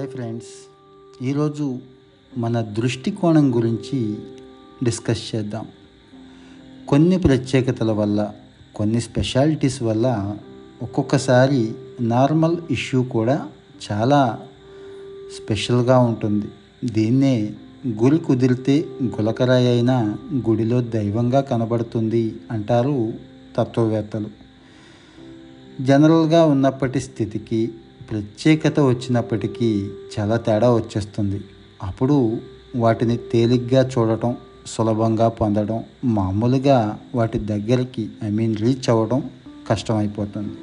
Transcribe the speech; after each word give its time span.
Hi 0.00 0.10
friends. 0.10 0.48
ఈరోజు 1.24 1.78
మన 2.36 2.60
దృష్టికోణం 2.60 3.56
గురించి 3.56 4.14
డిస్కస్ 4.84 5.34
చేద్దాం. 5.34 5.66
కొన్ని 6.88 7.18
ప్రత్యేకతల 7.18 7.92
వల్ల 7.92 8.32
కొన్ని 8.74 9.00
స్పెషాలిటీస్ 9.00 9.82
వల్ల 9.82 10.36
ఒక్కొక్కసారి 10.82 11.72
నార్మల్ 12.00 12.56
ఇష్యూ 12.70 13.02
కూడా 13.02 13.48
చాలా 13.92 14.38
స్పెషల్గా 15.36 15.98
ఉంటుంది. 15.98 16.46
దీన్నే 16.84 17.52
గురి 17.88 18.18
కుదిరితే 18.18 18.84
గులకరాయి 19.04 19.68
అయినా 19.68 20.18
గుడిలో 20.48 20.82
దైవంగా 20.82 21.40
కనబడుతుంది 21.40 22.34
అంటారు 22.50 23.12
తత్వవేత్తలు. 23.56 24.28
జనరల్గా 25.80 26.44
ఉన్నప్పటి 26.44 27.00
స్థితికి 27.00 27.72
ప్రత్యేకత 28.10 28.80
వచ్చినప్పటికీ 28.80 29.90
చాలా 30.18 30.36
తేడా 30.36 30.74
వచ్చేస్తుంది. 30.74 31.44
అప్పుడు 31.82 32.40
వాటిని 32.76 33.16
తేలిగ్గా 33.16 33.88
చూడటం 33.88 34.36
సులభంగా 34.66 35.28
పొందడం 35.28 35.84
మామూలుగా 36.04 36.98
వాటి 37.14 37.38
దగ్గరికి 37.38 38.08
ఐ 38.24 38.30
మీన్ 38.30 38.56
రీచ్ 38.56 38.90
అవ్వడం 38.90 39.30
కష్టమైపోతుంది. 39.68 40.54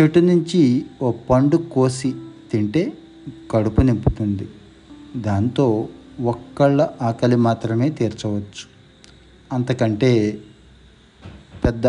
చెట్టు 0.00 0.18
నుంచి 0.18 0.84
ఓ 1.02 1.12
పండు 1.30 1.56
కోసి 1.56 2.14
తింటే 2.52 2.92
కడుపు 3.50 3.80
నింపుతుంది. 3.80 4.48
దాంతో 5.16 5.88
ఒక్కళ్ళ 6.24 6.88
ఆకలి 7.02 7.36
మాత్రమే 7.36 7.90
తీర్చవచ్చు. 7.90 8.64
అంతకంటే 9.52 10.38
పెద్ద 11.64 11.88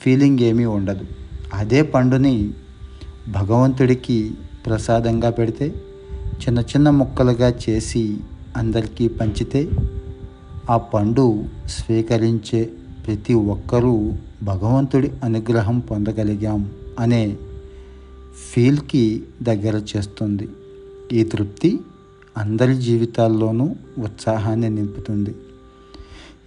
ఫీలింగ్ 0.00 0.38
ఏమీ 0.40 0.64
ఉండదు. 0.64 1.06
అదే 1.54 1.82
పండుని 1.82 2.50
భగవంతుడికి 3.28 4.34
ప్రసాదంగా 4.66 5.30
పెడితే 5.30 5.74
చిన్న 6.26 6.60
చిన్న 6.60 6.90
ముక్కలుగా 6.90 7.54
చేసి 7.68 8.18
అందరికీ 8.56 9.08
పంచితే 9.08 9.70
ఆ 10.70 10.76
పండు 10.76 11.44
స్వీకరించే 11.66 12.72
ప్రతి 13.06 13.34
ఒక్కరూ 13.34 14.12
భగవంతుడి 14.42 15.12
అనుగ్రహం 15.24 15.78
పొందగలిగాం 15.78 16.70
అనే 16.98 17.36
ఫీల్కి 18.52 19.22
దగ్గర 19.42 19.82
చేస్తుంది. 19.96 20.48
ఈ 21.12 21.24
తృప్తి 21.24 21.80
అందరి 22.36 22.74
జీవితాల్లోనూ 22.74 23.74
ఉత్సాహాన్ని 23.98 24.70
నింపుతుంది. 24.70 25.34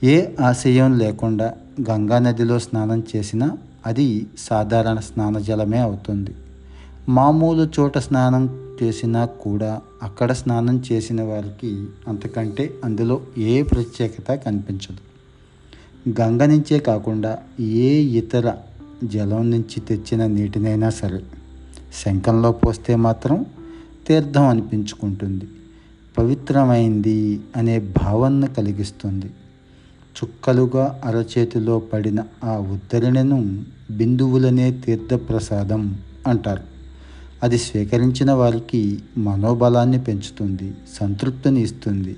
ఏ 0.03 0.25
ఆశయం 0.41 0.97
లేకుండా 0.97 1.53
గంగా 1.89 2.19
నదిలో 2.19 2.59
స్నానం 2.59 3.03
చేసినా 3.16 3.58
అది 3.86 4.27
సాధారణ 4.38 4.99
స్నాన 4.99 5.39
జలమే 5.39 5.77
అవుతుంది. 5.77 6.31
మామూలు 7.09 7.69
చోట 7.79 7.97
స్నానం 7.97 8.73
చేసినా 8.83 9.25
కూడా 9.25 9.81
అక్కడ 10.03 10.31
స్నానం 10.31 10.83
చేసిన 10.91 11.21
వారికి 11.21 11.85
అంతకంటే 12.07 12.73
అందులో 12.83 13.21
ఏ 13.38 13.63
ప్రత్యేకత 13.63 14.31
కనిపించదు. 14.33 14.97
గంగ 16.21 16.45
నుంచే 16.45 16.80
కాకుండా 16.80 17.37
ఏ 17.59 17.99
ఇతర 17.99 18.53
జలం 19.03 19.52
నుంచి 19.52 19.80
తెచ్చిన 19.80 20.25
నీటినైనా 20.25 20.89
సరే 20.89 21.23
శంఖంలో 22.05 22.52
పోస్తే 22.52 22.95
మాత్రం 22.95 23.45
తీర్థం 24.07 24.47
అనిపించుకుంటుంది. 24.47 25.47
పవిత్రమైంది 26.17 27.39
అనే 27.55 27.80
భావనను 27.80 28.47
కలిగిస్తుంది. 28.47 29.25
చుక్కలుగా 30.17 31.02
అరచేతిలో 31.05 31.80
పడిన 31.80 32.23
ఆ 32.43 32.57
ఉద్ధరణను 32.57 33.63
బిందువులనే 33.91 34.71
తీర్థప్రసాదం 34.71 35.99
అంటారు. 36.27 36.68
అది 37.43 37.57
స్వీకరించిన 37.57 38.31
వారికి 38.31 38.99
మనోబలాన్ని 39.17 40.03
పెంచుతుంది 40.03 40.73
సంతృప్తిని 40.93 41.61
ఇస్తుంది. 41.61 42.15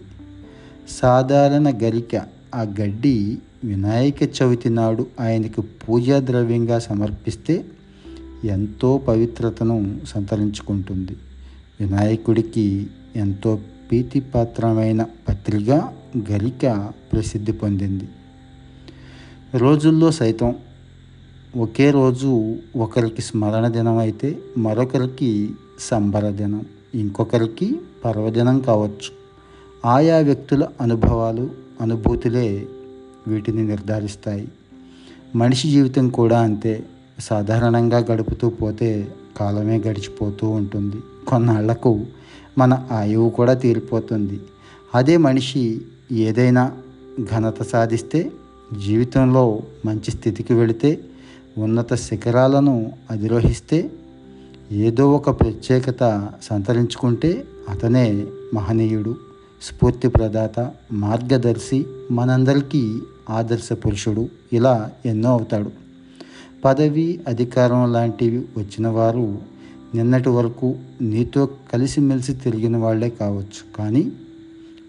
సాధారణ 0.89 1.69
గరిక 1.69 2.15
ఆ 2.55 2.61
గడ్డి 2.61 3.37
వినాయక 3.63 4.23
చవితి 4.23 4.69
నాడు 4.69 5.07
ఆయనకు 5.19 5.61
పూజా 5.61 6.19
ద్రవ్యంగా 6.19 6.79
సమర్పిస్తే 6.79 7.65
ఎంతో 8.43 8.97
పవిత్రతను 8.97 10.01
సంతరించుకుంటుంది. 10.07 11.15
వినాయకుడికి 11.79 12.87
ఎంతో 13.15 13.59
ప్రీతిపాత్రమైన 13.89 15.05
పత్రిక 15.29 15.69
గరిక 16.31 16.89
ప్రసిద్ధి 17.13 17.51
పొందింది. 17.51 18.03
రోజుల్లో 19.57 20.11
సైతం 20.11 20.55
ఒకే 21.57 21.91
రోజు 21.91 22.55
ఒకరికి 22.75 23.21
స్మరణ 23.21 23.67
దినం 23.67 23.97
అయితే 23.97 24.37
మరొకరికి 24.57 25.49
సంబర 25.79 26.29
దినం 26.29 26.65
ఇంకొకరికి 26.95 27.79
పర్వదినం 28.05 28.59
కావచ్చు. 28.59 29.11
ఆయా 29.85 30.17
వ్యక్తుల 30.17 30.67
అనుభవాలు 30.81 31.49
అనుభూతులే 31.81 32.67
వీటిని 33.27 33.63
నిర్ధారిస్తాయి. 33.63 34.47
మనిషి 35.35 35.71
జీవితం 35.71 36.09
కూడా 36.09 36.41
అంతే. 36.41 36.83
సాధారణంగా 37.19 37.97
గడుపుతూ 37.97 38.49
పోతే 38.49 39.07
కాలమే 39.37 39.77
గడిచిపోతూ 39.77 40.49
ఉంటుంది. 40.49 40.95
కొన్నాళ్ళకు 41.27 42.05
మన 42.57 42.87
ఆయువు 42.91 43.29
కూడా 43.29 43.53
తీరిపోతుంది. 43.53 44.39
అదే 44.95 45.17
మనిషి 45.17 45.81
ఏదైనా 46.11 46.71
ఘనత 47.23 47.63
సాధిస్తే 47.63 48.31
జీవితంలో 48.85 49.59
మంచి 49.85 50.11
స్థితికి 50.11 50.53
వెళితే 50.53 50.99
ఉన్నత 51.57 51.93
శిఖరాలను 51.93 52.91
అధిరోహిస్తే 53.11 53.91
ఏదో 54.71 55.11
ఒక 55.11 55.41
ప్రత్యేకత 55.41 56.29
సంతరించుకుంటే 56.43 57.43
అతనే 57.69 58.25
మహనీయుడు 58.53 59.15
స్ఫూర్తి 59.61 60.07
ప్రదాత 60.07 60.71
మార్గదర్శి 60.91 61.85
మనందరికీ 62.11 62.99
ఆదర్శ 63.29 63.73
పురుషుడు. 63.73 64.29
ఇలా 64.53 64.91
ఎన్నో 65.05 65.29
అవుతాడు. 65.29 65.71
పదవి 66.65 67.19
అధికారం 67.27 67.93
లాంటివి 67.93 68.37
వచ్చిన 68.37 68.87
వారు 68.87 69.39
నిన్నటి 69.95 70.29
వరకు 70.29 70.75
నీతో 71.01 71.49
కలిసిమెలిసి 71.73 72.33
తిరిగిన 72.33 72.77
వాళ్ళే 72.77 73.09
కావచ్చు. 73.09 73.77
కానీ 73.77 74.11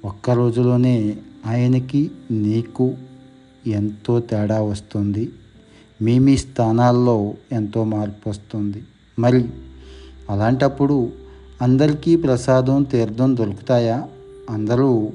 ఒక్క 0.05 0.31
రోజులోనే 0.31 1.19
ఆయనకి 1.47 2.11
నీకు 2.31 2.95
ఎంతో 3.67 4.21
తేడా 4.21 4.63
వస్తుంది. 4.63 5.31
మీ 6.03 6.19
మీ 6.19 6.37
స్థానాల్లో 6.37 7.35
ఎంతో 7.53 7.85
మార్పు 7.85 8.29
వస్తుంది. 8.29 8.83
మరి 9.19 9.49
అలాంటప్పుడు 10.31 11.11
అందరికీ 11.63 12.17
ప్రసాదం 12.17 12.83
తీర్థం 12.83 13.37
దొరుకుతాయా? 13.37 14.09
అందరూ 14.51 15.13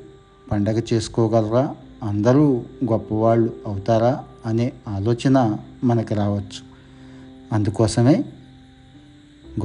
పండగ 0.51 0.81
చేసుకోగలరా? 0.93 1.75
అందరూ 2.03 2.61
గొప్పవాళ్ళు 2.91 3.53
అవుతారా? 3.67 4.23
అనే 4.45 4.71
ఆలోచన 4.87 5.57
మనకు 5.83 6.13
రావచ్చు. 6.13 6.67
అందుకోసమే 7.53 8.25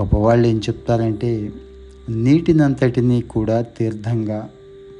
గొప్పవాళ్ళు 0.01 0.49
ఏం 0.49 0.59
చెప్తారంటే 0.59 1.53
నీటినంతటినీ 2.09 3.21
కూడా 3.21 3.63
తీర్థంగా 3.63 4.49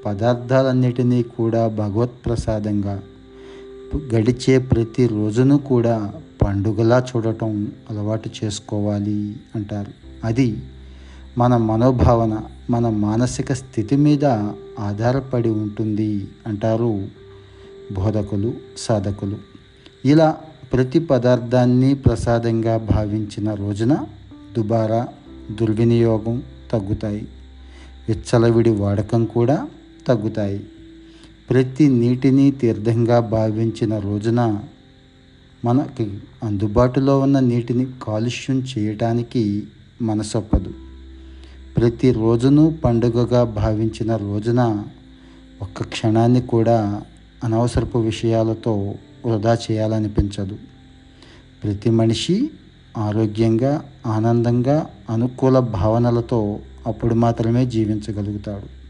పదార్థాలన్నిటినీ 0.07 1.23
కూడా 1.23 1.69
భగవత్ 1.69 2.27
ప్రసాదంగా 2.27 3.03
గడిచే 3.97 4.59
ప్రతి 4.59 5.07
రోజును 5.07 5.59
కూడా 5.59 6.13
పండుగలా 6.43 7.05
చూడటం 7.17 7.73
అలవాటు 7.91 8.31
చేసుకోవాలి 8.45 9.37
అంటారు. 9.55 9.93
అది 10.25 10.57
మన 11.39 11.57
మనోభావన 11.57 12.41
మన 12.71 12.89
మానసిక 12.89 13.53
స్థితి 13.53 13.97
మీద 13.97 14.25
ఆధారపడి 14.79 15.49
ఉంటుంది 15.49 16.29
అంటారు 16.47 17.09
బోధకులు 17.93 18.55
సాధకులు. 18.79 19.37
ఇలా 20.05 20.37
ప్రతి 20.73 20.99
పదార్థాన్ని 20.99 21.95
ప్రసాదంగా 21.95 22.77
భావించిన 22.77 23.55
రోజున 23.55 23.99
దుబారా 24.57 25.09
దుర్వినియోగం 25.51 26.43
తగ్గుతాయి. 26.73 27.29
విచ్చలవిడి 28.09 28.71
వాడకం 28.71 29.25
కూడా 29.25 29.69
తగ్గుతాయి. 30.07 30.65
ప్రతి 31.51 31.89
నీటిని 31.89 32.51
తీర్థంగా 32.51 33.21
భావించిన 33.21 33.99
రోజున 33.99 34.59
మనకి 35.65 36.19
అందుబాటులో 36.43 37.21
ఉన్న 37.21 37.39
నీటిని 37.39 37.87
కాలుష్యం 38.03 38.65
చేయటానికి 38.79 39.63
మనసొప్పదు. 40.03 40.75
ప్రతి 41.77 42.13
రోజును 42.13 42.79
పండుగగా 42.85 43.45
భావించిన 43.45 44.17
రోజున 44.17 44.85
ఒక్క 45.63 45.83
క్షణాన్ని 45.83 46.41
కూడా 46.41 47.03
అనవసరపు 47.45 47.99
విషయాలతో 47.99 48.95
వృధా 49.27 49.59
చేయాలనిపించదు. 49.71 50.57
ప్రతి 51.65 51.91
మనిషి 51.91 52.51
ఆరోగ్యంగా 52.97 53.85
ఆనందంగా 54.07 54.87
అనుకూల 55.11 55.59
భావనలతో 55.59 56.59
అప్పుడు 56.87 57.15
మాత్రమే 57.15 57.67
జీవించగలుగుతాడు. 57.67 58.82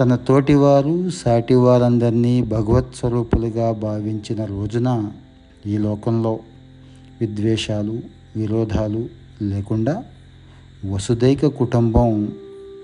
తన 0.00 0.16
తోటివారు 0.16 1.10
సాటివారందరినీ 1.10 2.42
భగవత్ 2.42 2.94
స్వరూపులుగా 2.94 3.72
భావించిన 3.72 4.44
రోజున 4.44 5.10
ఈ 5.66 5.78
లోకంలో 5.78 6.38
విద్వేషాలు 7.20 8.00
విరోధాలు 8.36 9.08
లేకుండా 9.42 10.04
వసుదైక 10.90 11.46
కుటుంబం 11.46 12.32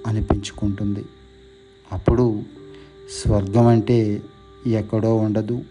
అనిపించుకుంటుంది. 0.06 1.05
అప్పుడు 1.93 2.43
స్వర్గం 3.23 3.67
అంటే 3.67 4.23
ఎక్కడో 4.67 5.17
ఉండదు. 5.17 5.62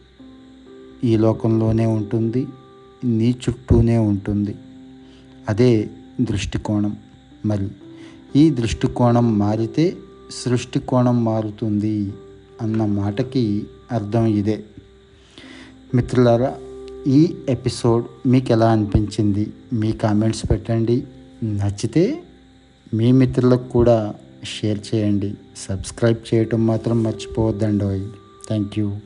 ఈ 1.03 1.17
లోకంలోనే 1.17 1.85
ఉంటుంది 1.85 2.47
నీ 3.03 3.29
చుట్టూనే 3.29 3.97
ఉంటుంది. 3.97 4.55
అదే 5.49 5.89
దృష్టికోణం. 6.21 6.97
మరి 7.45 7.67
ఈ 8.35 8.49
దృష్టికోణం 8.49 9.39
మారితే 9.39 9.97
సృష్టికోణం 10.31 11.23
మారుతుంది 11.23 12.13
అన్న 12.61 12.85
మాటకి 12.85 13.67
అర్థం 13.91 14.25
ఇదే. 14.25 14.63
మిత్రులారా 15.95 16.55
ఈ 17.07 17.35
ఎపిసోడ్ 17.49 18.27
మీకు 18.27 18.51
ఎలా 18.51 18.71
అనిపించింది? 18.71 19.53
మీ 19.73 19.91
కామెంట్స్ 19.91 20.51
పెట్టండి. 20.51 21.03
నచ్చితే 21.43 22.23
మీ 22.93 23.11
మిత్రులకు 23.11 23.69
కూడా 23.69 24.13
షేర్ 24.43 24.79
చేయండి. 24.95 25.33
సబ్స్క్రైబ్ 25.57 26.33
చేయటం 26.33 26.67
మాత్రం 26.67 27.03
మర్చిపోవద్దండి 27.03 28.07
థ్యాంక్ 28.47 28.79
యూ. 28.79 28.97